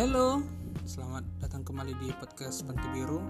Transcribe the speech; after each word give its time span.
Halo, 0.00 0.40
selamat 0.88 1.44
datang 1.44 1.60
kembali 1.60 1.92
di 2.00 2.08
podcast 2.16 2.64
Panti 2.64 2.88
Biru. 2.88 3.20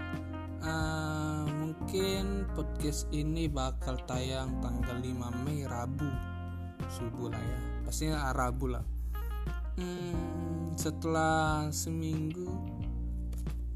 Uh, 0.63 1.43
mungkin 1.59 2.47
podcast 2.55 3.11
ini 3.11 3.51
bakal 3.51 3.99
tayang 4.07 4.55
tanggal 4.63 5.03
5 5.03 5.43
Mei 5.43 5.67
Rabu 5.67 6.07
subuh 6.87 7.27
lah 7.27 7.43
ya, 7.43 7.59
pastinya 7.83 8.31
Rabu 8.31 8.71
lah. 8.71 8.87
Hmm, 9.75 10.71
setelah 10.79 11.67
seminggu 11.75 12.47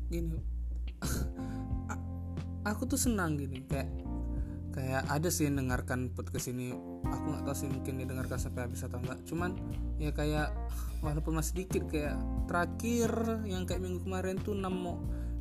gini, 0.08 0.40
aku 2.72 2.88
tuh 2.88 2.96
senang 2.96 3.36
gini 3.36 3.60
kayak 3.68 3.92
kayak 4.76 5.08
ada 5.08 5.32
sih 5.32 5.48
yang 5.48 5.56
dengarkan 5.56 6.12
podcast 6.12 6.52
ini. 6.52 6.76
Aku 7.08 7.26
nggak 7.32 7.48
tahu 7.48 7.56
sih 7.56 7.72
mungkin 7.72 8.04
didengarkan 8.04 8.36
sampai 8.36 8.68
habis 8.68 8.84
atau 8.84 9.00
enggak 9.00 9.24
cuman 9.24 9.56
ya 9.96 10.12
kayak 10.12 10.52
walaupun 11.00 11.40
masih 11.40 11.56
sedikit 11.56 11.88
kayak 11.88 12.20
terakhir 12.52 13.10
yang 13.48 13.64
kayak 13.64 13.80
minggu 13.80 14.04
kemarin 14.04 14.36
tuh 14.44 14.52
6 14.52 14.68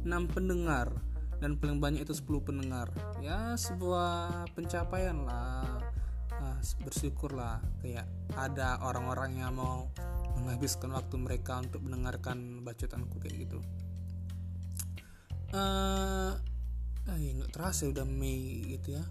6 0.07 0.35
pendengar. 0.35 0.95
Dan 1.43 1.59
paling 1.59 1.83
banyak 1.83 2.07
itu 2.07 2.15
10 2.15 2.47
pendengar. 2.47 2.89
Ya 3.19 3.59
sebuah 3.59 4.47
pencapaian 4.55 5.27
lah. 5.27 5.83
Nah, 6.39 6.63
bersyukur 6.87 7.35
lah. 7.35 7.59
Kayak 7.83 8.07
ada 8.39 8.79
orang-orang 8.87 9.43
yang 9.43 9.53
mau 9.59 9.91
menghabiskan 10.39 10.95
waktu 10.95 11.19
mereka 11.19 11.59
untuk 11.59 11.83
mendengarkan 11.83 12.63
bacotanku 12.63 13.19
kayak 13.19 13.51
gitu. 13.51 13.59
Uh, 15.55 16.35
eh 17.11 17.35
nggak 17.37 17.53
terasa 17.53 17.87
udah 17.87 18.03
Mei 18.09 18.75
gitu 18.75 18.99
ya 18.99 19.05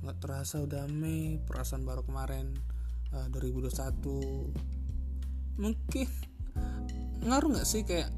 nggak 0.00 0.18
terasa 0.20 0.60
udah 0.64 0.88
Mei 0.88 1.36
perasaan 1.40 1.84
baru 1.84 2.02
kemarin 2.04 2.56
uh, 3.12 3.28
2021 3.28 5.60
mungkin 5.60 6.08
ngaruh 7.26 7.50
nggak 7.52 7.68
sih 7.68 7.84
kayak 7.84 8.08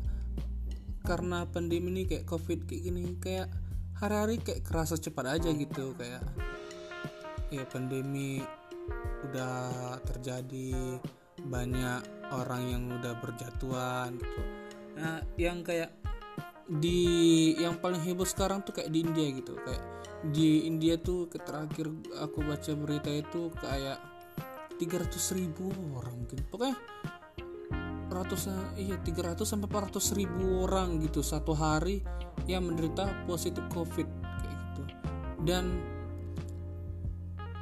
karena 1.02 1.42
pandemi 1.50 1.90
ini 1.90 2.06
kayak 2.06 2.26
covid 2.30 2.70
kayak 2.70 2.82
gini 2.86 3.18
kayak 3.18 3.50
hari-hari 3.98 4.38
kayak 4.38 4.62
kerasa 4.62 4.94
cepat 4.98 5.38
aja 5.38 5.50
gitu 5.50 5.94
kayak 5.98 6.22
ya 7.50 7.66
pandemi 7.66 8.42
udah 9.26 9.98
terjadi 10.06 11.02
banyak 11.42 12.02
orang 12.32 12.62
yang 12.66 12.82
udah 12.98 13.14
berjatuhan 13.18 14.18
gitu. 14.18 14.42
Nah 14.98 15.22
yang 15.38 15.62
kayak 15.66 16.01
di 16.72 17.52
yang 17.60 17.76
paling 17.76 18.00
heboh 18.00 18.24
sekarang 18.24 18.64
tuh 18.64 18.72
kayak 18.72 18.88
di 18.88 19.04
India 19.04 19.28
gitu. 19.36 19.52
Kayak 19.60 19.82
di 20.32 20.64
India 20.64 20.96
tuh 20.96 21.28
terakhir 21.28 21.92
aku 22.16 22.38
baca 22.40 22.72
berita 22.72 23.10
itu 23.12 23.52
kayak 23.60 23.98
300 24.80 25.36
ribu 25.36 25.68
orang 25.92 26.24
mungkin. 26.24 26.40
Pokoknya 26.48 26.76
ratusan 28.12 28.76
iya 28.76 28.96
300 29.00 29.44
sampai 29.44 29.68
400 29.68 30.16
ribu 30.16 30.64
orang 30.64 31.00
gitu 31.00 31.24
satu 31.24 31.56
hari 31.56 32.04
yang 32.48 32.64
menderita 32.64 33.24
positif 33.28 33.64
covid 33.72 34.08
kayak 34.40 34.56
gitu. 34.72 34.82
Dan 35.44 35.64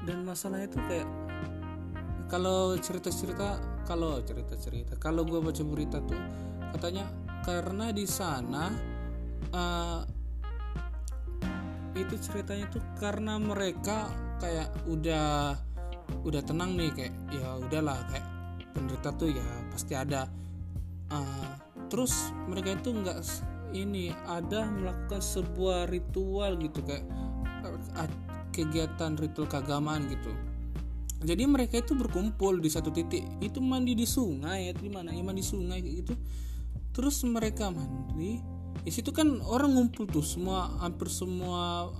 dan 0.07 0.25
masalahnya 0.25 0.71
itu 0.71 0.81
kayak 0.87 1.09
kalau 2.31 2.79
cerita-cerita 2.79 3.59
kalau 3.85 4.23
cerita-cerita 4.23 4.95
kalau 5.03 5.27
gue 5.27 5.43
baca 5.43 5.63
berita 5.67 5.99
tuh 6.07 6.19
katanya 6.73 7.05
karena 7.43 7.91
di 7.91 8.07
sana 8.07 8.90
uh, 9.53 10.03
itu 11.99 12.15
ceritanya 12.23 12.67
tuh 12.71 12.83
karena 12.97 13.37
mereka 13.37 14.09
kayak 14.41 14.71
udah 14.89 15.59
udah 16.27 16.43
tenang 16.43 16.75
nih 16.75 16.91
kayak 16.97 17.15
ya 17.31 17.49
udahlah 17.61 17.99
kayak 18.11 18.27
penderita 18.73 19.11
tuh 19.15 19.31
ya 19.31 19.47
pasti 19.71 19.93
ada. 19.95 20.27
Uh, 21.11 21.55
terus 21.91 22.31
mereka 22.47 22.79
itu 22.79 22.95
nggak 22.95 23.19
ini 23.75 24.15
ada 24.31 24.67
melakukan 24.67 25.19
sebuah 25.19 25.91
ritual 25.91 26.59
gitu 26.59 26.83
kayak 26.87 27.03
uh, 27.67 28.11
kegiatan 28.55 29.19
ritual 29.19 29.47
keagamaan 29.51 30.07
gitu. 30.11 30.31
Jadi 31.21 31.45
mereka 31.45 31.85
itu 31.85 31.93
berkumpul 31.93 32.65
di 32.65 32.73
satu 32.73 32.89
titik 32.89 33.21
itu 33.45 33.61
mandi 33.61 33.93
di 33.93 34.09
sungai 34.09 34.71
ya 34.71 34.73
di 34.73 34.89
mana? 34.89 35.13
Ya 35.13 35.21
mandi 35.21 35.45
sungai 35.45 35.85
gitu. 35.85 36.17
Terus 36.97 37.21
mereka 37.29 37.69
mandi 37.69 38.41
di 38.81 38.93
situ 38.93 39.13
kan 39.13 39.45
orang 39.45 39.77
ngumpul 39.77 40.09
tuh 40.09 40.25
semua 40.25 40.73
hampir 40.81 41.13
semua 41.13 41.93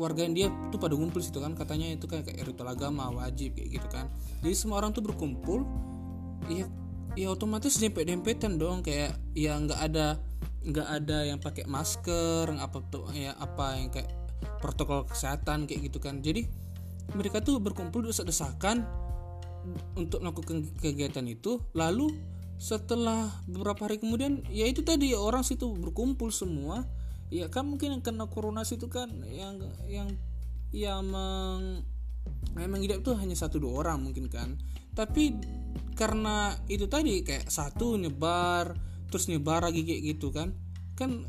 warga 0.00 0.24
India 0.24 0.48
tuh 0.72 0.80
pada 0.80 0.96
ngumpul 0.96 1.20
situ 1.20 1.40
kan. 1.44 1.52
Katanya 1.52 1.92
itu 1.92 2.08
kayak, 2.08 2.32
kayak 2.32 2.48
ritual 2.48 2.72
agama 2.72 3.12
wajib 3.12 3.52
kayak 3.52 3.80
gitu 3.80 3.88
kan. 3.92 4.08
Jadi 4.40 4.54
semua 4.56 4.80
orang 4.80 4.96
tuh 4.96 5.04
berkumpul 5.04 5.68
ya 6.48 6.64
ya 7.18 7.28
otomatis 7.28 7.76
dempet 7.76 8.08
dempetan 8.08 8.56
dong. 8.56 8.80
Kayak 8.80 9.20
ya 9.36 9.60
nggak 9.60 9.80
ada 9.80 10.16
nggak 10.60 10.88
ada 10.88 11.18
yang 11.24 11.38
pakai 11.40 11.64
masker 11.64 12.52
apa 12.56 12.78
tuh 12.92 13.08
ya 13.16 13.32
apa 13.36 13.80
yang 13.80 13.88
kayak 13.92 14.08
protokol 14.60 15.04
kesehatan 15.04 15.68
kayak 15.68 15.92
gitu 15.92 16.00
kan. 16.00 16.24
Jadi 16.24 16.48
mereka 17.12 17.44
tuh 17.44 17.60
berkumpul 17.60 18.08
desak-desakan 18.08 18.84
untuk 20.00 20.24
melakukan 20.24 20.64
kegiatan 20.80 21.28
itu. 21.28 21.60
Lalu 21.76 22.16
setelah 22.60 23.32
beberapa 23.48 23.88
hari 23.88 23.96
kemudian 23.96 24.44
ya 24.52 24.68
itu 24.68 24.84
tadi 24.84 25.16
orang 25.16 25.40
situ 25.40 25.72
berkumpul 25.72 26.28
semua. 26.28 26.84
Ya 27.32 27.48
kan 27.48 27.64
mungkin 27.64 27.96
yang 27.96 28.02
kena 28.04 28.28
corona 28.28 28.68
situ 28.68 28.92
kan 28.92 29.08
yang 29.24 29.64
yang 29.88 30.12
yang 30.68 31.00
meng, 31.08 31.80
memang 32.52 32.84
hidup 32.84 33.00
tuh 33.00 33.16
hanya 33.16 33.32
satu 33.32 33.56
dua 33.56 33.80
orang 33.80 34.04
mungkin 34.04 34.28
kan. 34.28 34.60
Tapi 34.92 35.40
karena 35.96 36.52
itu 36.68 36.84
tadi 36.84 37.24
kayak 37.24 37.48
satu 37.48 37.96
nyebar 37.96 38.76
terus 39.08 39.32
nyebar 39.32 39.64
lagi 39.64 39.80
kayak 39.80 40.02
gitu 40.04 40.28
kan. 40.28 40.52
Kan 40.92 41.24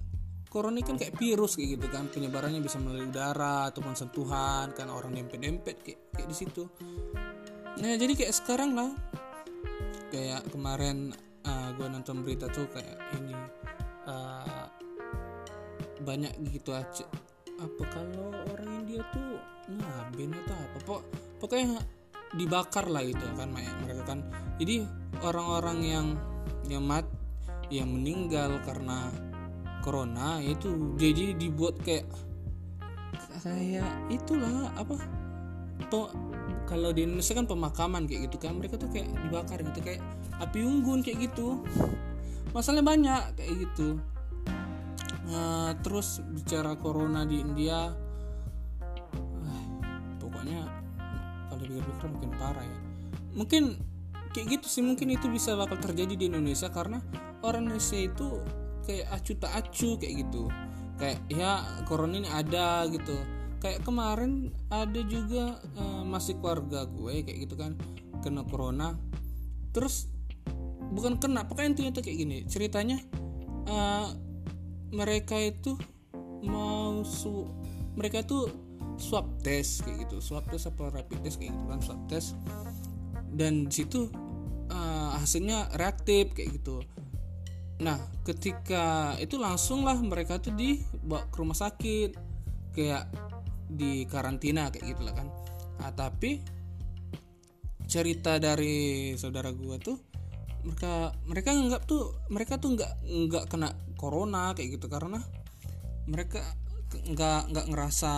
corona 0.51 0.83
kan 0.83 0.99
kayak 0.99 1.15
virus 1.15 1.55
kayak 1.55 1.79
gitu 1.79 1.87
kan 1.87 2.11
penyebarannya 2.11 2.59
bisa 2.59 2.75
melalui 2.75 3.07
udara 3.07 3.71
ataupun 3.71 3.95
sentuhan 3.95 4.75
kan 4.75 4.91
orang 4.91 5.15
dempet-dempet 5.15 5.79
kayak 5.79 6.11
kayak 6.11 6.27
di 6.27 6.35
situ. 6.35 6.67
Nah 7.79 7.95
jadi 7.95 8.19
kayak 8.19 8.35
sekarang 8.35 8.75
lah 8.75 8.91
kayak 10.11 10.43
kemarin 10.51 11.15
uh, 11.47 11.49
ah, 11.49 11.69
gue 11.73 11.87
nonton 11.87 12.21
berita 12.21 12.51
tuh 12.51 12.67
kayak 12.69 12.99
ini 13.17 13.33
uh, 14.05 14.67
banyak 16.03 16.35
gitu 16.51 16.75
aja. 16.75 17.07
Apa 17.61 17.83
kalau 17.89 18.35
orang 18.51 18.83
India 18.83 19.01
tuh 19.15 19.39
ngabin 19.71 20.35
atau 20.35 20.57
apa? 20.57 20.77
Pok 20.83 21.01
pokoknya 21.39 21.79
dibakar 22.35 22.85
lah 22.91 23.01
itu 23.01 23.23
kan 23.39 23.49
mereka 23.49 24.03
kan. 24.03 24.19
Jadi 24.59 24.83
orang-orang 25.23 25.79
yang 25.81 26.07
yang 26.67 26.83
mat 26.83 27.07
yang 27.71 27.87
meninggal 27.87 28.59
karena 28.67 29.09
corona 29.81 30.43
itu 30.43 30.93
jadi 30.99 31.33
dibuat 31.33 31.79
kayak 31.81 32.05
kayak 33.41 33.89
itulah 34.13 34.69
apa 34.77 35.01
kalau 36.65 36.89
di 36.95 37.03
Indonesia 37.03 37.33
kan 37.35 37.47
pemakaman 37.47 38.07
kayak 38.07 38.31
gitu 38.31 38.37
kan 38.41 38.57
mereka 38.57 38.79
tuh 38.79 38.89
kayak 38.89 39.09
dibakar 39.27 39.59
gitu 39.61 39.79
kayak 39.83 40.01
api 40.39 40.63
unggun 40.63 41.03
kayak 41.05 41.31
gitu. 41.31 41.61
Masalahnya 42.51 42.85
banyak 42.85 43.23
kayak 43.39 43.53
gitu. 43.67 43.99
Uh, 45.31 45.71
terus 45.79 46.19
bicara 46.35 46.75
corona 46.75 47.23
di 47.23 47.39
India 47.39 47.95
uh, 49.47 49.65
pokoknya 50.19 50.67
kalau 51.47 51.61
pikir-pikir 51.63 52.07
mungkin 52.11 52.31
parah 52.35 52.65
ya. 52.65 52.79
Mungkin 53.31 53.63
kayak 54.35 54.59
gitu 54.59 54.67
sih 54.67 54.83
mungkin 54.83 55.11
itu 55.15 55.31
bisa 55.31 55.55
bakal 55.55 55.79
terjadi 55.79 56.19
di 56.19 56.25
Indonesia 56.27 56.67
karena 56.67 56.99
orang 57.43 57.71
Indonesia 57.71 57.99
itu 57.99 58.27
kayak 58.83 59.07
acu 59.11 59.31
tak 59.39 59.51
acu 59.55 59.95
kayak 59.95 60.27
gitu. 60.27 60.51
Kayak 60.99 61.17
ya 61.31 61.63
corona 61.87 62.19
ini 62.19 62.29
ada 62.29 62.85
gitu 62.91 63.40
kayak 63.61 63.85
kemarin 63.85 64.49
ada 64.73 65.01
juga 65.05 65.61
uh, 65.77 66.01
masih 66.01 66.35
keluarga 66.41 66.89
gue 66.89 67.21
kayak 67.21 67.39
gitu 67.45 67.55
kan 67.55 67.77
kena 68.25 68.41
corona. 68.49 68.97
Terus 69.71 70.09
bukan 70.91 71.21
kena 71.21 71.45
pokoknya 71.47 71.69
intinya 71.77 71.91
tuh 71.95 72.03
kayak 72.03 72.17
gini 72.19 72.37
ceritanya 72.49 72.99
uh, 73.69 74.11
mereka 74.91 75.39
itu 75.39 75.79
mau 76.43 77.05
su 77.07 77.47
mereka 77.95 78.25
itu 78.25 78.49
swab 78.99 79.39
test 79.39 79.87
kayak 79.87 80.09
gitu 80.09 80.19
swab 80.19 80.43
test 80.51 80.67
apa 80.67 80.91
rapid 80.91 81.21
test 81.23 81.39
kayak 81.39 81.53
gitu 81.53 81.65
kan 81.69 81.79
swab 81.79 82.01
test. 82.09 82.35
Dan 83.31 83.71
situ 83.71 84.11
uh, 84.73 85.15
hasilnya 85.15 85.71
reaktif 85.77 86.33
kayak 86.33 86.59
gitu. 86.59 86.83
Nah 87.79 88.01
ketika 88.25 89.15
itu 89.21 89.37
langsung 89.37 89.85
lah 89.85 89.95
mereka 90.01 90.41
tuh 90.41 90.51
dibawa 90.57 91.29
ke 91.29 91.35
rumah 91.39 91.55
sakit 91.55 92.11
kayak 92.75 93.07
di 93.71 94.03
karantina 94.05 94.67
kayak 94.67 94.95
gitu 94.95 95.01
lah 95.07 95.15
kan. 95.15 95.27
Nah, 95.79 95.91
tapi 95.95 96.43
cerita 97.87 98.39
dari 98.39 99.11
saudara 99.19 99.51
gue 99.51 99.77
tuh 99.79 99.97
mereka 100.61 101.11
mereka 101.25 101.49
nggak 101.51 101.83
tuh 101.89 102.15
mereka 102.29 102.61
tuh 102.61 102.77
nggak 102.77 102.91
nggak 103.31 103.45
kena 103.49 103.71
corona 103.95 104.51
kayak 104.53 104.77
gitu. 104.77 104.91
Karena 104.91 105.17
mereka 106.05 106.43
nggak 106.91 107.41
nggak 107.55 107.65
ngerasa 107.71 108.13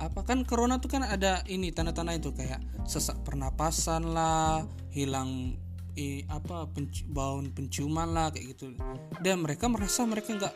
apa 0.00 0.20
kan 0.24 0.44
corona 0.48 0.80
tuh 0.80 0.88
kan 0.88 1.02
ada 1.04 1.42
ini 1.48 1.72
tanda-tanda 1.72 2.14
itu. 2.14 2.30
Kayak 2.36 2.62
sesak 2.86 3.24
pernapasan 3.26 4.12
lah 4.14 4.62
hilang 4.92 5.56
eh, 5.96 6.28
apa 6.28 6.68
penci, 6.70 7.08
bauan 7.08 7.50
penciuman 7.50 8.12
lah 8.12 8.28
kayak 8.30 8.54
gitu. 8.54 8.76
Dan 9.24 9.42
mereka 9.42 9.66
merasa 9.66 10.04
mereka 10.04 10.36
nggak 10.36 10.54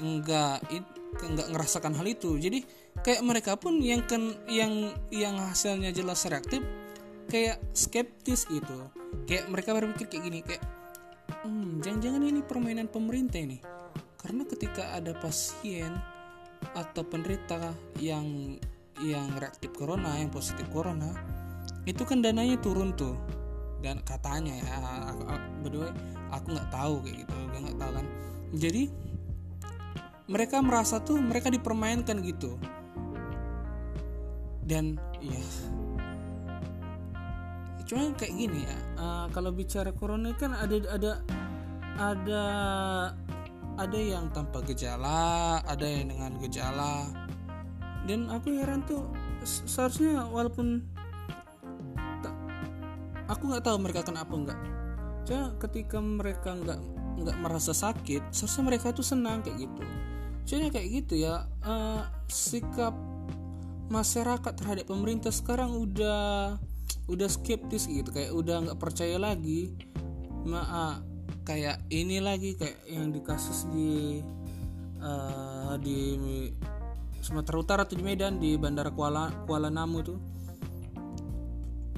nggak 0.00 0.56
nggak 1.18 1.48
ngerasakan 1.50 1.94
hal 1.98 2.06
itu. 2.06 2.38
Jadi 2.38 2.62
kayak 3.02 3.22
mereka 3.26 3.58
pun 3.58 3.82
yang 3.82 4.06
kan 4.06 4.34
yang 4.46 4.94
yang 5.10 5.36
hasilnya 5.36 5.90
jelas 5.90 6.24
reaktif 6.30 6.62
kayak 7.26 7.58
skeptis 7.74 8.46
gitu. 8.46 8.90
Kayak 9.26 9.50
mereka 9.50 9.74
berpikir 9.74 10.06
kayak 10.06 10.24
gini 10.26 10.38
kayak 10.46 10.62
hmm, 11.46 11.82
jangan-jangan 11.82 12.22
ini 12.22 12.40
permainan 12.44 12.86
pemerintah 12.86 13.40
ini. 13.42 13.58
Karena 14.20 14.44
ketika 14.44 14.94
ada 14.94 15.16
pasien 15.18 15.96
atau 16.76 17.02
penderita 17.02 17.72
yang 17.98 18.58
yang 19.00 19.32
reaktif 19.40 19.72
corona 19.72 20.20
yang 20.20 20.28
positif 20.28 20.68
corona 20.68 21.08
itu 21.88 22.04
kan 22.04 22.20
dananya 22.20 22.60
turun 22.60 22.92
tuh. 22.94 23.16
Dan 23.80 24.04
katanya 24.04 24.52
ya 24.60 24.76
berdua 25.64 25.88
aku 26.28 26.52
nggak 26.52 26.68
tahu 26.68 26.94
kayak 27.00 27.24
gitu 27.24 27.34
nggak 27.48 27.78
tahu 27.80 27.92
kan. 27.96 28.06
Jadi 28.50 28.82
mereka 30.30 30.62
merasa 30.62 31.02
tuh 31.02 31.18
mereka 31.18 31.50
dipermainkan 31.50 32.22
gitu. 32.22 32.54
Dan 34.62 34.94
ya 35.18 35.42
cuma 37.90 38.14
kayak 38.14 38.38
gini 38.38 38.62
ya 38.62 38.78
uh, 39.02 39.26
kalau 39.34 39.50
bicara 39.50 39.90
corona 39.90 40.30
kan 40.38 40.54
ada 40.54 40.78
ada 40.94 41.12
ada 41.98 42.42
ada 43.74 43.98
yang 43.98 44.30
tanpa 44.30 44.62
gejala 44.62 45.58
ada 45.66 45.82
yang 45.82 46.14
dengan 46.14 46.38
gejala. 46.38 47.10
Dan 48.06 48.30
aku 48.30 48.54
heran 48.54 48.86
tuh 48.86 49.10
seharusnya 49.42 50.24
walaupun 50.30 50.86
tak, 52.22 52.34
aku 53.26 53.42
nggak 53.50 53.64
tahu 53.66 53.76
mereka 53.82 54.06
kenapa 54.06 54.32
nggak. 54.38 54.60
Cuma 55.26 55.52
ketika 55.58 55.98
mereka 55.98 56.54
nggak 56.54 56.80
nggak 57.26 57.36
merasa 57.42 57.74
sakit 57.74 58.30
seharusnya 58.32 58.64
mereka 58.64 58.94
tuh 58.94 59.04
senang 59.04 59.44
kayak 59.44 59.68
gitu 59.68 59.82
cuma 60.50 60.66
kayak 60.74 61.06
gitu 61.06 61.22
ya 61.22 61.46
uh, 61.62 62.02
sikap 62.26 62.90
masyarakat 63.86 64.50
terhadap 64.58 64.90
pemerintah 64.90 65.30
sekarang 65.30 65.70
udah 65.78 66.58
udah 67.06 67.28
skeptis 67.30 67.86
gitu 67.86 68.10
kayak 68.10 68.34
udah 68.34 68.66
nggak 68.66 68.78
percaya 68.82 69.18
lagi. 69.18 69.74
Maaf 70.46 71.06
kayak 71.44 71.82
ini 71.90 72.22
lagi 72.22 72.54
kayak 72.54 72.78
yang 72.86 73.10
di 73.10 73.20
kasus 73.26 73.66
di 73.74 74.22
uh, 75.02 75.74
di 75.82 75.98
Sumatera 77.20 77.56
Utara 77.58 77.80
atau 77.82 77.98
di 77.98 78.04
Medan 78.06 78.38
di 78.38 78.54
Bandara 78.54 78.94
Kuala 78.94 79.28
Kuala 79.44 79.66
Namu 79.66 79.98
tuh. 80.06 80.18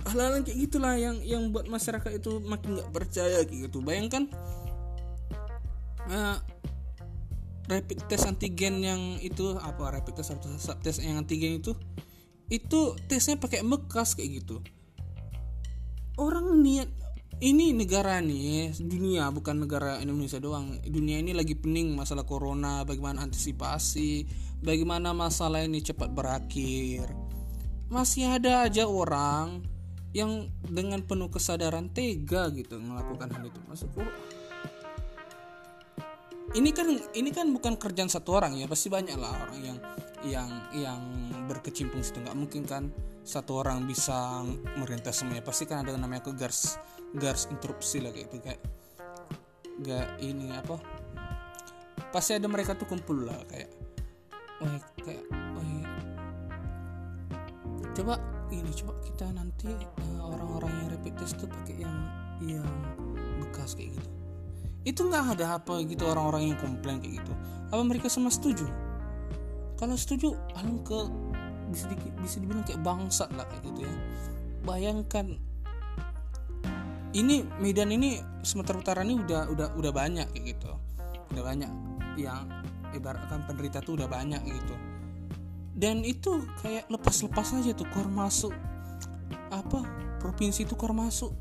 Hal-hal 0.08 0.42
kayak 0.42 0.58
gitulah 0.58 0.98
yang 0.98 1.20
yang 1.22 1.52
buat 1.54 1.68
masyarakat 1.68 2.18
itu 2.18 2.42
makin 2.42 2.80
nggak 2.80 2.90
percaya 2.90 3.44
gitu. 3.46 3.84
Bayangkan 3.84 4.26
uh, 6.10 6.36
rapid 7.72 8.04
test 8.04 8.28
antigen 8.28 8.84
yang 8.84 9.00
itu 9.24 9.56
apa 9.56 9.96
rapid 9.96 10.20
test 10.20 10.36
atau 10.36 10.52
swab 10.60 10.84
test 10.84 11.00
yang 11.00 11.16
antigen 11.16 11.56
itu 11.56 11.72
itu 12.52 12.92
tesnya 13.08 13.40
pakai 13.40 13.64
bekas 13.64 14.12
kayak 14.12 14.44
gitu. 14.44 14.60
Orang 16.20 16.60
niat 16.60 16.92
ini 17.40 17.72
negara 17.72 18.20
nih 18.20 18.76
dunia 18.76 19.32
bukan 19.32 19.64
negara 19.64 19.98
Indonesia 20.04 20.36
doang. 20.36 20.76
Dunia 20.84 21.18
ini 21.18 21.32
lagi 21.32 21.56
pening 21.56 21.96
masalah 21.96 22.28
corona 22.28 22.84
bagaimana 22.84 23.24
antisipasi 23.24 24.28
bagaimana 24.60 25.16
masalah 25.16 25.64
ini 25.64 25.80
cepat 25.80 26.12
berakhir. 26.12 27.08
Masih 27.88 28.36
ada 28.36 28.68
aja 28.68 28.84
orang 28.84 29.64
yang 30.12 30.52
dengan 30.68 31.00
penuh 31.02 31.32
kesadaran 31.32 31.88
tega 31.88 32.52
gitu 32.52 32.76
melakukan 32.76 33.32
hal 33.32 33.48
itu. 33.48 33.60
Maksudku 33.64 34.04
ini 36.52 36.70
kan 36.70 36.88
ini 37.16 37.30
kan 37.32 37.48
bukan 37.52 37.80
kerjaan 37.80 38.12
satu 38.12 38.36
orang 38.36 38.56
ya 38.56 38.68
pasti 38.68 38.92
banyak 38.92 39.16
lah 39.16 39.32
orang 39.48 39.60
yang 39.60 39.78
yang 40.22 40.50
yang 40.76 41.00
berkecimpung 41.50 42.04
situ. 42.04 42.22
Nggak 42.22 42.36
mungkin 42.38 42.62
kan 42.68 42.92
satu 43.26 43.64
orang 43.64 43.88
bisa 43.88 44.44
merintah 44.78 45.10
semuanya. 45.10 45.42
Pasti 45.42 45.64
kan 45.64 45.82
ada 45.82 45.96
namanya 45.96 46.28
ke 46.28 46.32
garis 46.36 47.44
interupsi 47.50 48.00
lah 48.00 48.12
kayak 48.12 48.28
itu 48.30 48.38
kayak 48.40 48.60
gak 49.82 50.08
ini 50.20 50.52
apa 50.52 50.76
pasti 52.12 52.36
ada 52.36 52.44
mereka 52.46 52.76
tuh 52.76 52.84
kumpul 52.84 53.24
lah 53.24 53.40
kayak 53.48 53.72
oh 54.60 54.78
kayak 55.00 55.24
oh 55.32 55.84
coba 57.92 58.20
ini 58.52 58.70
coba 58.72 58.92
kita 59.00 59.26
nanti 59.32 59.72
eh, 59.72 60.20
orang-orang 60.20 60.72
yang 60.76 60.88
rapid 60.92 61.14
test 61.16 61.40
tuh 61.40 61.48
pakai 61.48 61.82
yang 61.82 61.96
yang 62.44 62.68
bekas 63.40 63.72
kayak 63.72 63.96
gitu 63.96 64.21
itu 64.82 65.00
nggak 65.06 65.38
ada 65.38 65.62
apa 65.62 65.78
gitu 65.86 66.10
orang-orang 66.10 66.52
yang 66.54 66.58
komplain 66.58 66.98
kayak 66.98 67.22
gitu. 67.22 67.32
Apa 67.70 67.82
mereka 67.86 68.10
semua 68.10 68.34
setuju? 68.34 68.66
Kalau 69.78 69.94
setuju 69.94 70.34
alangkah 70.58 71.10
bisa 71.70 71.88
di, 71.88 71.96
bisa 72.20 72.36
dibilang 72.42 72.66
kayak 72.66 72.82
bangsat 72.82 73.30
lah 73.34 73.46
kayak 73.48 73.62
gitu 73.72 73.80
ya. 73.86 73.94
Bayangkan 74.62 75.26
ini 77.12 77.44
Medan 77.60 77.90
ini 77.92 78.18
Sumatera 78.42 78.78
Utara 78.78 79.00
ini 79.06 79.18
udah 79.20 79.50
udah 79.50 79.68
udah 79.78 79.92
banyak 79.94 80.26
kayak 80.34 80.44
gitu. 80.56 80.70
Udah 81.32 81.42
banyak 81.42 81.70
yang 82.18 82.46
ibaratkan 82.92 83.46
penderita 83.48 83.80
tuh 83.80 83.96
udah 83.98 84.08
banyak 84.10 84.42
gitu. 84.44 84.76
Dan 85.72 86.04
itu 86.04 86.44
kayak 86.60 86.90
lepas-lepas 86.92 87.56
aja 87.56 87.72
tuh 87.72 87.88
kor 87.88 88.06
masuk 88.06 88.52
apa 89.48 89.84
provinsi 90.20 90.68
itu 90.68 90.76
kor 90.76 90.92
masuk 90.92 91.32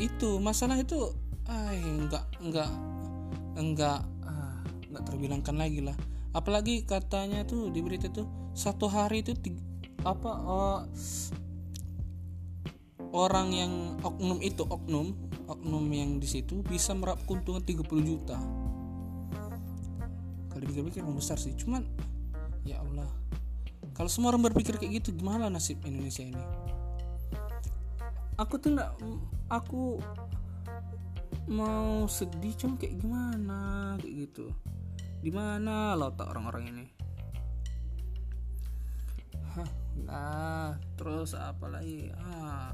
itu 0.00 0.40
masalah 0.40 0.80
itu 0.80 1.12
ay 1.44 1.76
enggak 1.84 2.24
enggak 2.40 2.72
enggak 3.60 4.00
ah, 4.24 4.58
enggak 4.88 5.04
terbilangkan 5.04 5.56
lagi 5.60 5.84
lah. 5.84 5.96
Apalagi 6.32 6.88
katanya 6.88 7.44
tuh 7.44 7.68
di 7.68 7.84
berita 7.84 8.08
tuh 8.08 8.24
satu 8.56 8.88
hari 8.88 9.20
itu 9.20 9.36
tiga, 9.36 9.60
apa 10.06 10.30
uh, 10.30 10.80
orang 13.12 13.48
yang 13.52 13.72
oknum 14.00 14.38
itu 14.40 14.62
oknum 14.64 15.12
oknum 15.50 15.84
yang 15.90 16.22
di 16.22 16.30
situ 16.30 16.62
bisa 16.62 16.94
merap 16.94 17.20
keuntungan 17.26 17.60
30 17.60 17.82
juta. 18.06 18.38
Kalau 20.50 20.64
pikir-pikir 20.64 21.02
besar 21.10 21.36
sih 21.36 21.52
cuman 21.58 21.84
ya 22.64 22.80
Allah. 22.80 23.10
Kalau 23.92 24.08
semua 24.08 24.32
orang 24.32 24.48
berpikir 24.48 24.78
kayak 24.80 25.02
gitu 25.02 25.12
gimana 25.18 25.50
nasib 25.50 25.82
Indonesia 25.84 26.24
ini 26.24 26.70
aku 28.40 28.56
tuh 28.56 28.72
nggak 28.72 28.92
aku 29.52 30.00
mau 31.52 32.08
sedih 32.08 32.56
cuma 32.56 32.80
kayak 32.80 32.96
gimana 32.96 33.60
kayak 34.00 34.14
gitu. 34.24 34.48
Di 35.20 35.28
mana 35.28 35.92
letak 35.92 36.32
orang-orang 36.32 36.64
ini? 36.72 36.86
Nah 40.08 40.80
terus 40.96 41.36
apa 41.36 41.68
lagi? 41.68 42.08
Ah, 42.16 42.72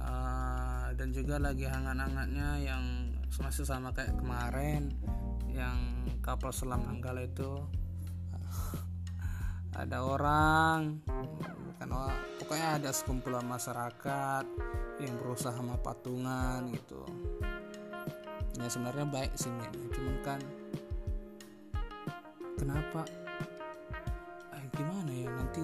ah 0.00 0.86
dan 0.96 1.12
juga 1.12 1.36
lagi 1.36 1.68
hangat-hangatnya 1.68 2.64
yang 2.64 3.12
masih 3.36 3.68
sama 3.68 3.92
kayak 3.92 4.16
kemarin 4.16 4.88
yang 5.52 5.76
kapal 6.24 6.48
selam 6.48 6.88
Nanggala 6.88 7.28
itu. 7.28 7.60
Ada 9.78 10.00
orang 10.00 11.04
bukan 11.78 12.10
pokoknya 12.42 12.82
ada 12.82 12.90
sekumpulan 12.90 13.46
masyarakat 13.46 14.44
yang 14.98 15.14
berusaha 15.22 15.54
sama 15.54 15.78
patungan 15.78 16.74
gitu. 16.74 17.06
Ya 18.58 18.66
sebenarnya 18.66 19.06
baik 19.06 19.30
sih 19.38 19.54
cuman 19.94 20.16
kan 20.26 20.40
kenapa? 22.58 23.06
Eh, 24.58 24.64
gimana 24.74 25.06
ya? 25.06 25.30
Nanti 25.30 25.62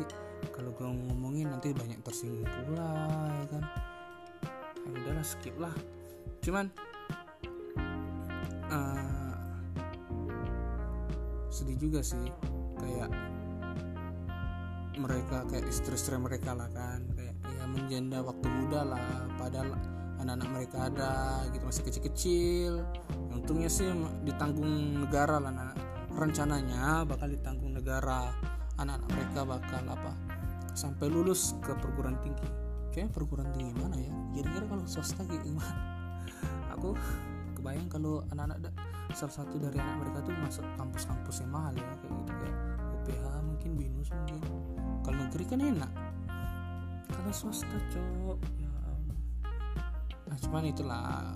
kalau 0.55 0.71
gue 0.71 0.87
ngomongin 0.87 1.51
nanti 1.51 1.75
banyak 1.75 1.99
tersinggung 2.07 2.47
pula 2.47 2.95
ya 3.35 3.47
kan? 3.51 3.65
Ya 4.87 4.91
udahlah 4.95 5.27
skip 5.27 5.59
lah. 5.59 5.75
Cuman 6.47 6.71
uh, 8.71 9.35
sedih 11.51 11.75
juga 11.75 12.07
sih. 12.07 12.31
Kayak 12.79 13.11
mereka 14.97 15.45
kayak 15.51 15.67
istri-istri 15.69 16.17
mereka 16.19 16.55
lah 16.55 16.69
kan. 16.71 17.05
Kayak 17.15 17.35
ya 17.43 17.65
menjanda 17.67 18.19
waktu 18.23 18.47
muda 18.49 18.81
lah. 18.87 19.03
Padahal 19.37 19.75
anak-anak 20.23 20.49
mereka 20.55 20.77
ada 20.89 21.13
gitu 21.53 21.65
masih 21.67 21.83
kecil-kecil. 21.85 22.73
Untungnya 23.35 23.69
sih 23.69 23.87
ditanggung 24.25 25.05
negara 25.05 25.43
lah 25.43 25.53
anak 25.53 25.77
rencananya 26.15 27.03
bakal 27.03 27.27
ditanggung 27.27 27.75
negara 27.75 28.31
anak-anak 28.79 29.09
mereka 29.11 29.41
bakal 29.43 29.83
apa 29.91 30.13
sampai 30.75 31.07
lulus 31.11 31.59
ke 31.63 31.75
perguruan 31.79 32.19
tinggi. 32.23 32.47
Kayak 32.95 33.11
perguruan 33.11 33.51
tinggi 33.55 33.75
mana 33.75 33.99
ya? 33.99 34.15
Kira-kira 34.35 34.65
kalau 34.71 34.85
swasta 34.87 35.23
kayak 35.27 35.43
gimana? 35.43 35.75
Aku 36.79 36.95
kebayang 37.59 37.91
kalau 37.91 38.23
anak-anak 38.31 38.71
salah 39.15 39.35
satu 39.45 39.61
dari 39.61 39.79
anak 39.79 39.97
mereka 40.03 40.19
tuh 40.27 40.35
masuk 40.43 40.67
kampus-kampus 40.75 41.37
yang 41.45 41.53
mahal 41.53 41.75
ya 41.77 41.87
kayak 42.03 42.13
gitu 42.19 42.33
kayak 42.35 42.57
UPH 43.05 43.25
mungkin 43.45 43.71
binus 43.77 44.09
mungkin 44.11 44.39
negeri 45.35 45.51
kan 45.51 45.67
enak. 45.67 45.93
Kalau 47.11 47.33
swasta 47.35 47.75
cok. 47.91 48.39
Ya 48.55 48.71
nah, 50.31 50.39
cuman 50.39 50.71
itulah 50.71 51.35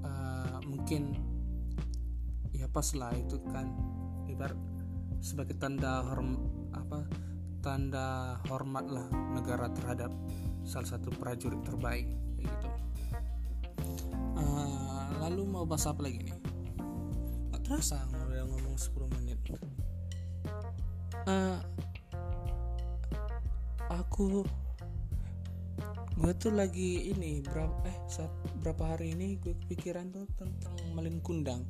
uh, 0.00 0.56
mungkin 0.64 1.20
ya 2.56 2.64
pas 2.72 2.96
lah 2.96 3.12
itu 3.12 3.36
kan 3.52 3.68
ibarat 4.32 4.56
sebagai 5.20 5.52
tanda 5.60 6.00
horm 6.00 6.40
apa 6.72 7.04
tanda 7.60 8.40
hormat 8.48 8.88
lah 8.88 9.04
negara 9.36 9.68
terhadap 9.68 10.08
salah 10.64 10.88
satu 10.96 11.12
prajurit 11.12 11.60
terbaik 11.60 12.08
gitu. 12.40 12.68
Uh, 14.32 15.12
lalu 15.20 15.44
mau 15.44 15.68
bahas 15.68 15.84
apa 15.84 16.08
lagi 16.08 16.24
nih? 16.24 16.40
Nggak 17.52 17.68
terasa 17.68 18.00
udah 18.16 18.48
ngomong 18.48 18.80
10 18.80 19.12
menit. 19.20 19.36
Uh, 21.28 21.60
aku 23.96 24.44
gue 26.16 26.32
tuh 26.40 26.52
lagi 26.52 27.12
ini 27.12 27.44
berapa 27.44 27.76
eh 27.84 27.98
saat 28.08 28.32
berapa 28.64 28.96
hari 28.96 29.12
ini 29.12 29.36
gue 29.40 29.52
kepikiran 29.66 30.12
tuh 30.12 30.24
tentang 30.36 30.76
malin 30.96 31.20
kundang. 31.20 31.64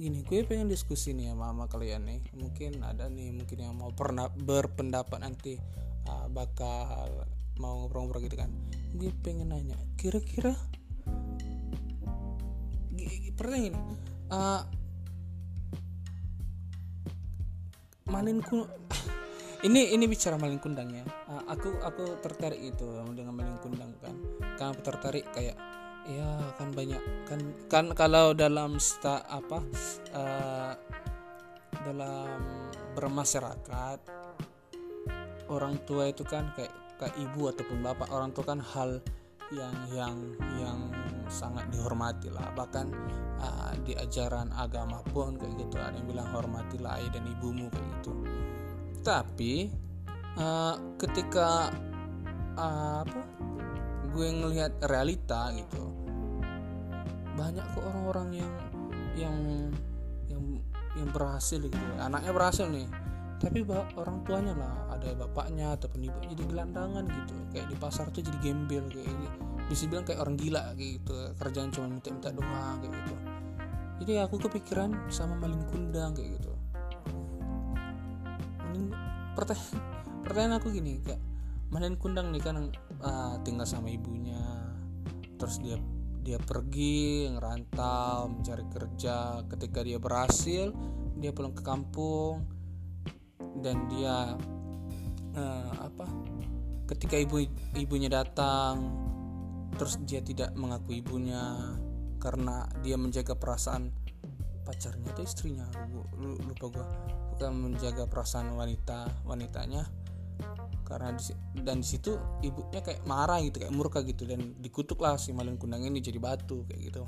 Gini 0.00 0.24
gue 0.24 0.42
pengen 0.48 0.66
diskusi 0.68 1.12
nih 1.12 1.32
sama, 1.32 1.52
sama 1.52 1.64
kalian 1.68 2.08
nih. 2.08 2.20
Mungkin 2.36 2.80
ada 2.80 3.08
nih 3.12 3.36
mungkin 3.36 3.58
yang 3.60 3.76
mau 3.76 3.92
pernah 3.92 4.32
berpendapat 4.32 5.20
nanti 5.20 5.60
uh, 6.08 6.26
bakal 6.32 7.28
mau 7.60 7.84
ngobrol-ngobrol 7.84 8.24
gitu 8.24 8.40
kan. 8.40 8.48
Gue 8.96 9.12
pengen 9.20 9.52
nanya 9.52 9.76
kira-kira 10.00 10.56
pernah 13.34 13.58
ini 13.58 13.82
uh, 14.30 14.62
malin 18.08 18.38
kundang 18.40 18.70
ini 19.64 19.96
ini 19.96 20.04
bicara 20.04 20.36
maling 20.36 20.60
kundang 20.60 20.92
ya. 20.92 21.04
Uh, 21.24 21.42
aku 21.48 21.72
aku 21.80 22.20
tertarik 22.20 22.60
itu 22.60 22.84
dengan 23.16 23.32
maling 23.32 23.58
kundang 23.64 23.96
kan. 23.98 24.12
Kan 24.60 24.76
aku 24.76 24.80
tertarik 24.84 25.24
kayak 25.32 25.56
ya 26.04 26.52
kan 26.60 26.68
banyak 26.76 27.00
kan 27.24 27.40
kan 27.72 27.84
kalau 27.96 28.36
dalam 28.36 28.76
sta 28.76 29.24
apa 29.24 29.64
uh, 30.12 30.72
dalam 31.80 32.38
bermasyarakat 32.92 33.98
orang 35.48 35.80
tua 35.88 36.12
itu 36.12 36.28
kan 36.28 36.52
kayak 36.52 36.72
kayak 37.00 37.16
ibu 37.16 37.48
ataupun 37.48 37.80
bapak 37.80 38.12
orang 38.12 38.36
tua 38.36 38.44
kan 38.44 38.60
hal 38.60 39.00
yang 39.48 39.76
yang 39.96 40.16
yang 40.60 40.78
sangat 41.32 41.64
dihormati 41.72 42.28
lah. 42.28 42.52
Bahkan 42.52 42.86
uh, 43.40 43.72
di 43.80 43.96
ajaran 43.96 44.52
agama 44.52 45.00
pun 45.08 45.40
kayak 45.40 45.56
gitu 45.56 45.80
ada 45.80 45.96
yang 45.96 46.04
bilang 46.04 46.28
hormatilah 46.36 47.00
ayah 47.00 47.16
dan 47.16 47.24
ibumu 47.32 47.72
kayak 47.72 47.88
gitu 48.00 48.12
tapi 49.04 49.68
uh, 50.40 50.96
ketika 50.96 51.68
uh, 52.56 53.04
apa 53.04 53.20
gue 54.08 54.28
ngelihat 54.32 54.72
realita 54.88 55.52
gitu 55.52 55.92
banyak 57.36 57.66
kok 57.76 57.84
orang-orang 57.84 58.40
yang 58.40 58.52
yang 59.14 59.36
yang 60.30 60.42
yang 60.94 61.08
berhasil 61.10 61.58
gitu. 61.58 61.76
Anaknya 61.98 62.32
berhasil 62.32 62.66
nih 62.70 62.88
tapi 63.42 63.60
orang 63.98 64.24
tuanya 64.24 64.56
lah 64.56 64.96
ada 64.96 65.12
bapaknya 65.18 65.76
ataupun 65.76 66.00
ibu 66.08 66.16
jadi 66.24 66.42
gelandangan 66.48 67.04
gitu. 67.04 67.34
Kayak 67.52 67.66
di 67.68 67.76
pasar 67.76 68.08
tuh 68.08 68.24
jadi 68.24 68.38
gembel 68.40 68.88
kayak 68.88 69.12
gitu. 69.12 69.28
bisa 69.64 69.88
bilang 69.88 70.04
kayak 70.06 70.20
orang 70.22 70.36
gila 70.38 70.64
gitu. 70.78 71.16
Kerjaan 71.36 71.68
cuma 71.74 71.86
minta-minta 71.90 72.30
doang 72.30 72.76
kayak 72.80 72.94
gitu. 72.94 73.14
Jadi 74.04 74.12
aku 74.22 74.36
kepikiran 74.48 74.90
sama 75.10 75.34
maling 75.36 75.66
kundang 75.68 76.14
kayak 76.14 76.38
gitu 76.38 76.54
pertanyaan 79.34 79.80
pertanyaan 80.24 80.54
aku 80.60 80.68
gini 80.72 81.00
kayak 81.04 81.20
Manen 81.72 81.98
Kundang 81.98 82.30
nih 82.30 82.42
kan 82.44 82.70
uh, 83.02 83.34
tinggal 83.42 83.66
sama 83.66 83.90
ibunya 83.90 84.38
terus 85.40 85.58
dia 85.58 85.76
dia 86.24 86.40
pergi 86.40 87.28
ngerantau 87.28 88.32
mencari 88.32 88.64
kerja. 88.72 89.44
Ketika 89.44 89.84
dia 89.84 90.00
berhasil 90.00 90.72
dia 91.20 91.30
pulang 91.30 91.52
ke 91.52 91.62
kampung 91.62 92.48
dan 93.60 93.86
dia 93.92 94.34
uh, 95.36 95.70
apa 95.78 96.06
ketika 96.90 97.16
ibu 97.16 97.46
ibunya 97.78 98.10
datang 98.10 98.92
terus 99.78 99.96
dia 100.02 100.20
tidak 100.20 100.52
mengaku 100.58 101.00
ibunya 101.00 101.74
karena 102.18 102.66
dia 102.82 102.96
menjaga 102.98 103.36
perasaan 103.36 103.92
pacarnya 104.64 105.12
atau 105.12 105.22
istrinya. 105.22 105.68
Lupa 106.18 106.66
gua. 106.72 106.86
Bukan 107.36 107.52
menjaga 107.52 108.08
perasaan 108.08 108.56
wanita 108.56 109.06
wanitanya. 109.28 109.84
Karena 110.84 111.16
di, 111.16 111.32
dan 111.64 111.80
di 111.80 111.86
situ 111.86 112.16
ibunya 112.44 112.84
kayak 112.84 113.04
marah 113.08 113.40
gitu 113.44 113.60
kayak 113.60 113.72
murka 113.76 114.00
gitu. 114.02 114.24
Dan 114.24 114.56
dikutuk 114.58 114.98
lah 115.04 115.20
si 115.20 115.36
malin 115.36 115.60
kundang 115.60 115.84
ini 115.84 116.00
jadi 116.00 116.16
batu 116.16 116.64
kayak 116.64 116.80
gitu. 116.92 117.02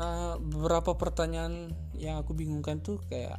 Uh, 0.00 0.40
beberapa 0.40 0.96
pertanyaan 0.96 1.72
yang 1.92 2.16
aku 2.20 2.32
bingungkan 2.32 2.80
tuh 2.80 3.02
kayak 3.10 3.36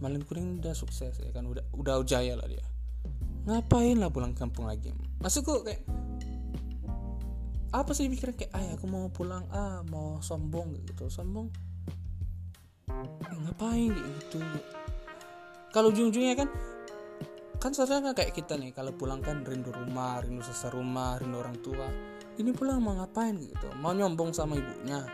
malin 0.00 0.24
kundang 0.24 0.60
udah 0.60 0.74
sukses 0.76 1.16
ya 1.16 1.30
kan? 1.32 1.48
Udah 1.48 1.64
udah 1.76 2.00
jaya 2.04 2.36
lah 2.36 2.48
dia. 2.48 2.64
Ngapain 3.48 3.98
lah 3.98 4.12
pulang 4.12 4.36
kampung 4.36 4.70
lagi? 4.70 4.94
Masuk 5.18 5.66
kayak 5.66 5.82
apa 7.72 7.96
sih 7.96 8.04
pikiran 8.12 8.36
kayak 8.36 8.52
ayah 8.52 8.76
aku 8.76 8.86
mau 8.86 9.08
pulang. 9.08 9.44
Ah 9.52 9.80
mau 9.88 10.20
sombong 10.20 10.76
gitu. 10.88 11.08
Sombong 11.08 11.71
ngapain 13.42 13.92
gitu? 13.92 14.40
Kalau 15.72 15.88
ujung-ujungnya 15.92 16.36
kan 16.36 16.48
kan 17.62 17.70
seharusnya 17.70 18.10
kayak 18.10 18.34
kita 18.34 18.58
nih 18.58 18.74
kalau 18.74 18.90
pulang 18.90 19.22
kan 19.22 19.46
rindu 19.46 19.70
rumah 19.70 20.18
rindu 20.18 20.42
sesar 20.42 20.74
rumah 20.74 21.16
rindu 21.22 21.38
orang 21.38 21.56
tua. 21.62 21.86
Ini 22.36 22.50
pulang 22.56 22.80
mau 22.80 22.96
ngapain 22.96 23.38
gitu? 23.38 23.68
Mau 23.78 23.92
nyombong 23.92 24.34
sama 24.34 24.58
ibunya? 24.58 25.04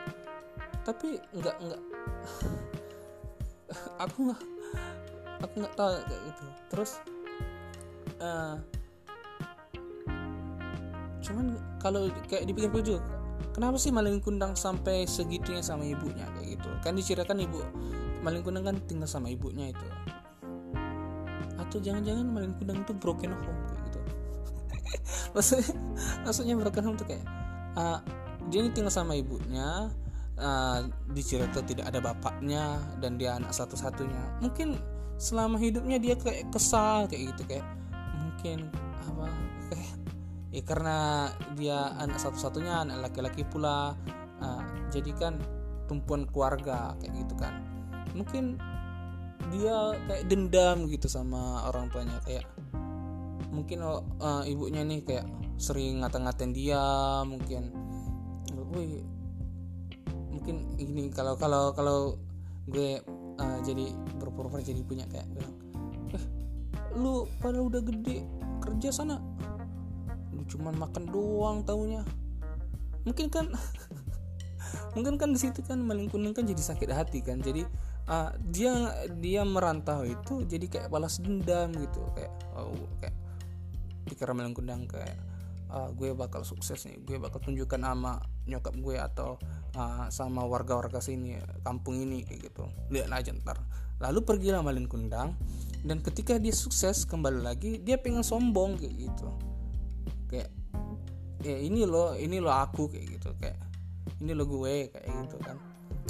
Tapi 0.87 1.19
nggak 1.35 1.57
nggak. 1.61 1.83
Aku 4.09 4.31
nggak 4.31 4.43
aku 5.43 5.55
nggak 5.63 5.75
tahu 5.79 5.91
kayak 6.03 6.23
gitu. 6.27 6.45
Terus 6.71 6.91
uh, 8.23 8.57
cuman 11.23 11.47
kalau 11.83 12.09
kayak 12.27 12.49
dipikir-pikir 12.49 12.97
juga 12.97 13.18
kenapa 13.55 13.77
sih 13.81 13.91
maling 13.91 14.23
kundang 14.23 14.55
sampai 14.55 15.05
segitunya 15.09 15.63
sama 15.65 15.85
ibunya 15.87 16.25
kayak 16.39 16.59
gitu? 16.59 16.69
Kan 16.85 16.95
diceritakan 16.95 17.39
ibu 17.43 17.61
maling 18.23 18.43
kundang 18.43 18.65
kan 18.67 18.77
tinggal 18.87 19.07
sama 19.07 19.31
ibunya 19.31 19.71
itu. 19.71 19.87
Atau 21.59 21.79
jangan-jangan 21.83 22.27
maling 22.27 22.55
kundang 22.59 22.83
itu 22.83 22.93
broken 22.95 23.33
home 23.35 23.61
kayak 23.71 23.81
gitu. 23.91 24.01
Maksudnya 25.35 25.71
maksudnya 26.25 26.55
broken 26.57 26.85
home 26.85 26.97
tuh 26.97 27.07
kayak 27.07 27.25
uh, 27.77 28.01
dia 28.49 28.65
ini 28.65 28.73
tinggal 28.73 28.91
sama 28.91 29.13
ibunya 29.13 29.93
uh, 30.41 30.81
dicerita 31.13 31.61
tidak 31.61 31.93
ada 31.93 32.01
bapaknya 32.01 32.81
dan 33.03 33.21
dia 33.21 33.37
anak 33.37 33.53
satu-satunya. 33.53 34.41
Mungkin 34.41 34.79
selama 35.19 35.59
hidupnya 35.59 35.99
dia 35.99 36.15
kayak 36.15 36.49
kesal 36.55 37.11
kayak 37.11 37.35
gitu 37.35 37.43
kayak 37.51 37.67
mungkin 38.15 38.71
apa 39.03 39.27
kayak 39.75 39.91
ya 40.49 40.63
karena 40.65 41.29
dia 41.55 41.93
anak 42.01 42.19
satu-satunya 42.21 42.89
anak 42.89 43.11
laki-laki 43.11 43.45
pula. 43.45 43.97
Uh, 44.39 44.63
jadi 44.95 45.11
kan 45.19 45.35
tumpuan 45.91 46.25
keluarga 46.31 46.95
kayak 47.01 47.13
gitu 47.27 47.35
kan. 47.37 47.65
Mungkin 48.15 48.57
dia 49.49 49.97
kayak 50.07 50.29
dendam 50.29 50.87
gitu 50.89 51.09
sama 51.09 51.65
orang 51.69 51.89
tuanya 51.89 52.21
kayak 52.25 52.45
mungkin 53.49 53.81
uh, 53.81 54.45
ibunya 54.45 54.85
nih 54.85 55.01
kayak 55.05 55.27
sering 55.59 56.05
ngata-ngatain 56.05 56.53
dia 56.55 56.83
mungkin. 57.25 57.73
Wih 58.69 59.01
mungkin 60.29 60.77
ini 60.79 61.11
kalau 61.11 61.35
kalau 61.35 61.75
kalau 61.75 62.15
gue 62.69 63.01
uh, 63.37 63.59
jadi 63.65 63.91
berpura-pura 64.17 64.65
jadi 64.65 64.81
punya 64.85 65.05
kayak 65.11 65.27
bilang 65.33 65.55
eh 66.15 66.25
lu 66.97 67.29
pada 67.41 67.61
udah 67.61 67.83
gede 67.85 68.25
kerja 68.65 68.89
sana 68.93 69.21
cuman 70.49 70.75
makan 70.75 71.05
doang 71.13 71.59
taunya. 71.63 72.03
Mungkin 73.05 73.29
kan 73.29 73.53
mungkin 74.97 75.21
kan 75.21 75.31
di 75.31 75.39
situ 75.41 75.61
kan 75.63 75.79
maling 75.85 76.09
kuning 76.09 76.33
kan 76.33 76.49
jadi 76.49 76.61
sakit 76.61 76.89
hati 76.91 77.21
kan. 77.21 77.39
Jadi 77.45 77.63
uh, 78.09 78.33
dia 78.41 78.73
dia 79.21 79.45
merantau 79.45 80.03
itu 80.09 80.49
jadi 80.49 80.67
kayak 80.67 80.89
balas 80.89 81.21
dendam 81.21 81.73
gitu. 81.77 82.01
Kayak 82.17 82.33
oh, 82.57 82.75
kayak 82.99 83.17
dikira 84.09 84.33
maling 84.33 84.57
kundang 84.57 84.89
kayak 84.89 85.21
uh, 85.69 85.93
gue 85.93 86.17
bakal 86.17 86.41
sukses 86.43 86.81
nih 86.89 86.97
gue 87.05 87.21
bakal 87.21 87.45
tunjukkan 87.45 87.81
nama 87.85 88.17
nyokap 88.49 88.73
gue 88.81 88.97
atau 88.97 89.37
uh, 89.77 90.09
sama 90.09 90.49
warga-warga 90.49 91.05
sini 91.05 91.37
kampung 91.61 92.01
ini 92.01 92.25
kayak 92.25 92.51
gitu. 92.53 92.65
Lihat 92.89 93.13
aja 93.13 93.31
ntar. 93.37 93.61
Lalu 93.99 94.23
pergilah 94.23 94.63
malin 94.63 94.87
kundang 94.87 95.35
dan 95.83 96.03
ketika 96.03 96.39
dia 96.39 96.55
sukses 96.55 97.07
kembali 97.07 97.43
lagi 97.43 97.79
dia 97.79 97.99
pengen 97.99 98.27
sombong 98.27 98.79
kayak 98.79 99.11
gitu 99.11 99.48
kayak 100.29 100.53
ya 101.43 101.57
ini 101.57 101.89
loh 101.89 102.15
ini 102.15 102.39
loh 102.43 102.53
aku 102.53 102.93
kayak 102.93 103.19
gitu 103.19 103.31
kayak 103.39 103.59
ini 104.19 104.33
loh 104.35 104.47
gue 104.47 104.93
kayak 104.93 105.07
gitu 105.07 105.37
kan. 105.43 105.57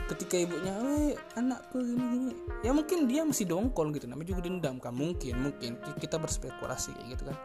Ketika 0.09 0.41
ibunya 0.41 0.73
eh 0.73 1.15
anakku 1.37 1.83
gini 1.83 2.05
gini. 2.07 2.33
Ya 2.65 2.71
mungkin 2.73 3.11
dia 3.11 3.27
masih 3.27 3.45
dongkol 3.51 3.93
gitu 3.93 4.07
namanya 4.09 4.33
juga 4.33 4.47
dendam 4.47 4.79
kan 4.81 4.95
mungkin 4.95 5.37
mungkin. 5.37 5.77
Kita 6.01 6.17
berspekulasi 6.17 6.95
kayak 6.97 7.09
gitu 7.19 7.23
kan. 7.29 7.39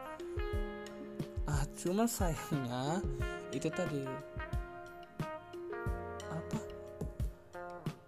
Ah 1.44 1.62
cuma 1.76 2.08
sayangnya 2.08 3.04
itu 3.52 3.68
tadi. 3.68 4.06
Apa? 6.30 6.58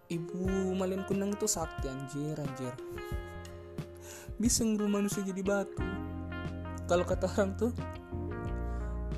Ibu 0.09 0.73
malin 0.79 1.05
kunang 1.05 1.35
itu 1.37 1.45
sakti 1.45 1.91
anjir 1.91 2.39
anjir. 2.39 2.73
Bisa 4.41 4.65
ngubah 4.65 4.89
manusia 4.89 5.21
jadi 5.21 5.43
batu. 5.45 5.85
Kalau 6.87 7.03
kata 7.03 7.27
orang 7.29 7.59
tuh 7.59 7.75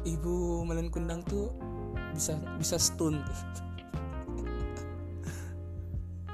ibu 0.07 0.63
malin 0.67 0.91
kundang 0.93 1.25
tuh 1.27 1.51
bisa 2.15 2.39
bisa 2.59 2.77
stun. 2.77 3.23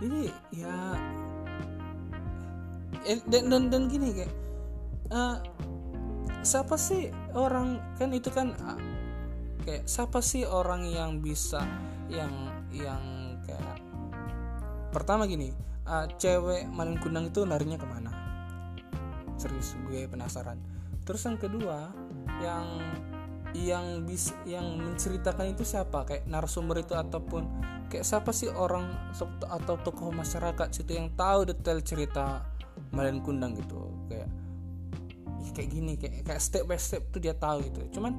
Jadi 0.00 0.32
ya. 0.52 0.74
Eh, 3.04 3.20
dan 3.28 3.52
dan, 3.52 3.68
dan 3.68 3.92
gini 3.92 4.16
kayak 4.16 4.32
uh, 5.12 5.36
siapa 6.40 6.80
sih 6.80 7.12
orang 7.36 7.76
kan 8.00 8.16
itu 8.16 8.32
kan 8.32 8.56
uh, 8.56 8.80
kayak 9.64 9.84
siapa 9.84 10.24
sih 10.24 10.48
orang 10.48 10.88
yang 10.88 11.20
bisa 11.20 11.60
yang 12.08 12.32
yang 12.72 13.36
kayak 13.44 13.76
pertama 14.88 15.28
gini 15.28 15.52
uh, 15.84 16.08
cewek 16.16 16.64
malin 16.72 16.96
kundang 16.96 17.28
itu 17.28 17.44
larinya 17.44 17.76
ke 17.76 17.84
mana? 17.84 18.12
Serius 19.36 19.76
gue 19.84 20.08
penasaran. 20.08 20.56
Terus 21.04 21.20
yang 21.28 21.36
kedua 21.36 21.92
yang 22.40 22.64
yang 23.54 24.02
bis 24.02 24.34
yang 24.44 24.66
menceritakan 24.82 25.54
itu 25.54 25.62
siapa? 25.62 26.02
Kayak 26.02 26.26
narasumber 26.26 26.82
itu 26.82 26.98
ataupun 26.98 27.46
kayak 27.86 28.02
siapa 28.02 28.34
sih 28.34 28.50
orang 28.50 29.14
atau 29.46 29.78
tokoh 29.78 30.10
masyarakat 30.10 30.74
situ 30.74 30.98
yang 30.98 31.14
tahu 31.14 31.46
detail 31.46 31.78
cerita 31.80 32.42
Malen 32.90 33.22
Kundang 33.22 33.54
gitu? 33.54 33.94
Kayak 34.10 34.28
ya 35.38 35.50
kayak 35.54 35.68
gini 35.70 35.92
kayak 35.94 36.26
kayak 36.26 36.42
step 36.42 36.66
by 36.66 36.74
step 36.74 37.06
tuh 37.14 37.22
dia 37.22 37.32
tahu 37.38 37.62
gitu. 37.70 37.98
Cuman 37.98 38.18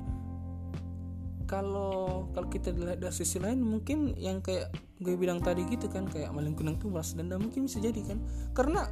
kalau 1.46 2.26
kalau 2.34 2.48
kita 2.50 2.74
lihat 2.74 3.04
dari 3.04 3.14
sisi 3.14 3.38
lain 3.38 3.62
mungkin 3.62 4.16
yang 4.18 4.42
kayak 4.42 4.74
gue 5.04 5.14
bilang 5.20 5.44
tadi 5.44 5.68
gitu 5.68 5.92
kan 5.92 6.08
kayak 6.08 6.32
Malen 6.32 6.56
Kundang 6.56 6.80
tuh 6.80 6.88
balas 6.90 7.12
dendam 7.12 7.44
mungkin 7.44 7.68
bisa 7.68 7.84
jadi 7.84 8.00
kan? 8.08 8.24
Karena 8.56 8.88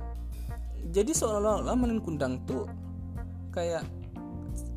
jadi 0.92 1.16
seolah-olah 1.16 1.74
Malen 1.80 2.04
Kundang 2.04 2.44
tuh 2.44 2.68
kayak 3.56 3.88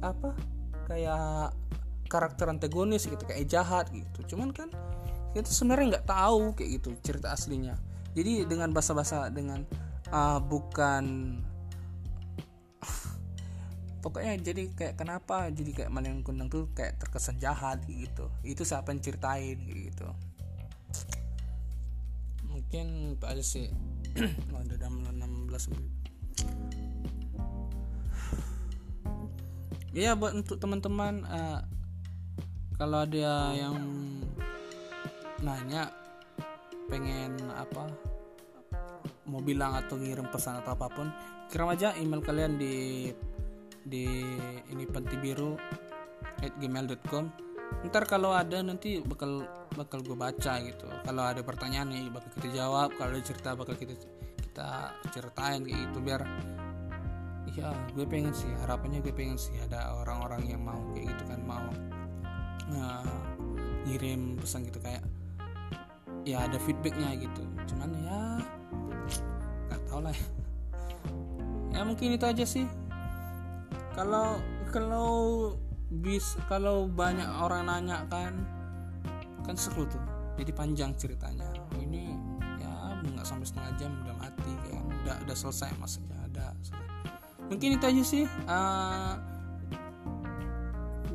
apa 0.01 0.56
kayak 0.87 1.51
karakter 2.07 2.47
antagonis 2.47 3.11
gitu 3.11 3.21
kayak 3.27 3.51
jahat 3.51 3.91
gitu. 3.91 4.35
Cuman 4.35 4.55
kan 4.55 4.71
kita 5.35 5.51
sebenarnya 5.51 5.99
nggak 5.99 6.09
tahu 6.09 6.55
kayak 6.55 6.81
gitu 6.81 6.89
cerita 7.03 7.35
aslinya. 7.35 7.77
Jadi 8.17 8.49
dengan 8.49 8.73
bahasa-bahasa 8.73 9.29
dengan 9.29 9.67
uh, 10.09 10.41
bukan 10.41 11.37
pokoknya 14.07 14.39
jadi 14.41 14.63
kayak 14.73 14.95
kenapa 14.97 15.51
jadi 15.51 15.85
kayak 15.85 15.91
yang 15.93 16.23
kundang 16.23 16.49
tuh 16.49 16.71
kayak 16.73 16.97
terkesan 17.03 17.37
jahat 17.43 17.83
gitu. 17.91 18.31
Itu 18.47 18.63
siapa 18.63 18.95
yang 18.95 19.03
ceritain 19.03 19.59
gitu. 19.67 20.09
Mungkin 22.47 23.19
itu 23.19 23.25
aja 23.27 23.45
sih. 23.45 23.69
Udah 24.55 24.79
dalam 24.81 25.05
16 25.05 25.75
menit 25.77 26.06
ya 29.97 30.13
buat 30.13 30.37
untuk 30.37 30.61
teman-teman 30.61 31.25
uh, 31.25 31.65
kalau 32.77 33.09
ada 33.09 33.57
yang 33.57 33.81
nanya 35.41 35.89
pengen 36.93 37.41
apa 37.57 37.89
mau 39.27 39.41
bilang 39.41 39.73
atau 39.73 39.97
ngirim 39.97 40.29
pesan 40.29 40.61
atau 40.61 40.77
apa 40.77 40.87
pun 40.93 41.09
kirim 41.49 41.73
aja 41.73 41.97
email 41.97 42.21
kalian 42.21 42.61
di 42.61 43.09
di 43.89 44.05
ini 44.69 44.85
penti 44.85 45.17
biru 45.17 45.57
at 46.45 46.53
gmail.com 46.61 47.25
ntar 47.89 48.05
kalau 48.05 48.37
ada 48.37 48.61
nanti 48.61 49.01
bakal 49.03 49.43
bakal 49.75 50.01
gue 50.01 50.17
baca 50.17 50.53
gitu. 50.65 50.87
Kalau 50.89 51.23
ada 51.23 51.43
pertanyaan 51.45 51.93
nih 51.93 52.09
bakal 52.09 52.31
kita 52.41 52.49
jawab. 52.65 52.95
Kalau 52.97 53.11
ada 53.13 53.23
cerita 53.23 53.53
bakal 53.53 53.75
kita 53.77 53.95
kita 54.41 54.69
ceritain 55.13 55.61
gitu 55.67 55.99
biar 56.01 56.25
ya 57.55 57.71
gue 57.95 58.05
pengen 58.05 58.35
sih 58.35 58.51
harapannya 58.67 58.99
gue 59.01 59.15
pengen 59.15 59.39
sih 59.39 59.55
ada 59.63 59.95
orang-orang 60.03 60.51
yang 60.51 60.61
mau 60.67 60.77
kayak 60.93 61.15
gitu 61.15 61.25
kan 61.31 61.41
mau 61.47 61.69
uh, 62.75 63.07
ngirim 63.87 64.35
pesan 64.43 64.67
gitu 64.67 64.83
kayak 64.83 65.03
ya 66.27 66.43
ada 66.43 66.59
feedbacknya 66.59 67.15
gitu. 67.23 67.43
Cuman 67.71 67.91
ya 68.03 68.21
nggak 69.71 69.81
tau 69.87 70.03
lah. 70.03 70.19
Ya 71.71 71.87
mungkin 71.87 72.19
itu 72.19 72.27
aja 72.27 72.43
sih. 72.43 72.67
Kalau 73.95 74.43
kalau 74.75 75.09
bis 76.03 76.35
kalau 76.51 76.91
banyak 76.91 77.31
orang 77.31 77.71
nanya 77.71 78.03
kan 78.11 78.35
kan 79.47 79.55
seru 79.55 79.87
tuh. 79.87 80.03
Jadi 80.37 80.51
panjang 80.51 80.91
ceritanya. 80.99 81.47
Ini 81.79 82.11
ya 82.59 82.99
nggak 83.07 83.25
sampai 83.25 83.47
setengah 83.47 83.73
jam 83.79 83.95
udah 84.03 84.17
mati 84.19 84.53
kan. 84.67 84.83
Udah 85.07 85.17
udah 85.23 85.37
selesai 85.39 85.71
maksudnya 85.79 86.19
ada 86.27 86.51
selesai 86.67 86.86
mungkin 87.47 87.79
itu 87.79 87.85
aja 87.87 88.03
sih 88.03 88.25
uh, 88.51 89.15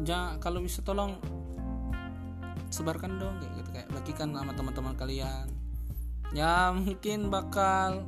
jangan 0.02 0.41
kalau 0.41 0.60
bisa 0.63 0.82
tolong 0.82 1.20
sebarkan 2.72 3.20
dong 3.20 3.36
kayak 3.38 3.54
gitu 3.62 3.70
kayak 3.76 3.89
bagikan 3.91 4.32
sama 4.32 4.56
teman-teman 4.56 4.96
kalian. 4.96 5.48
Ya 6.32 6.72
mungkin 6.72 7.28
bakal 7.28 8.08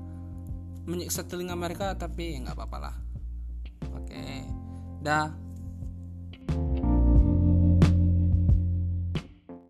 menyiksa 0.88 1.28
telinga 1.28 1.60
mereka 1.60 1.92
tapi 2.00 2.40
nggak 2.40 2.56
apa-apa 2.56 2.78
lah. 2.80 2.96
Oke 4.00 4.48
dah 5.04 5.43